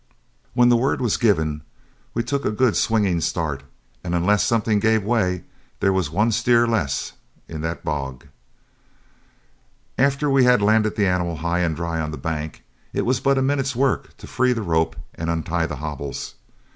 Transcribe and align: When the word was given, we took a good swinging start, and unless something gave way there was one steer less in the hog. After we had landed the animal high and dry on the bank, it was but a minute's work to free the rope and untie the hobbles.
When 0.55 0.69
the 0.69 0.75
word 0.75 0.99
was 0.99 1.15
given, 1.15 1.61
we 2.15 2.23
took 2.23 2.43
a 2.43 2.49
good 2.49 2.75
swinging 2.75 3.21
start, 3.21 3.61
and 4.03 4.15
unless 4.15 4.43
something 4.43 4.79
gave 4.79 5.03
way 5.03 5.43
there 5.79 5.93
was 5.93 6.09
one 6.09 6.31
steer 6.31 6.65
less 6.65 7.13
in 7.47 7.61
the 7.61 7.77
hog. 7.85 8.25
After 9.99 10.27
we 10.27 10.43
had 10.45 10.59
landed 10.59 10.95
the 10.95 11.05
animal 11.05 11.35
high 11.35 11.59
and 11.59 11.75
dry 11.75 11.99
on 12.01 12.09
the 12.09 12.17
bank, 12.17 12.63
it 12.93 13.03
was 13.05 13.19
but 13.19 13.37
a 13.37 13.43
minute's 13.43 13.75
work 13.75 14.17
to 14.17 14.25
free 14.25 14.53
the 14.53 14.63
rope 14.63 14.95
and 15.13 15.29
untie 15.29 15.67
the 15.67 15.75
hobbles. 15.75 16.33